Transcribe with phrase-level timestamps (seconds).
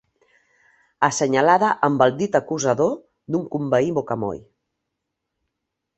[1.07, 2.97] Assenyalada amb el dit acusador
[3.35, 4.45] d'un conveí bocamoll.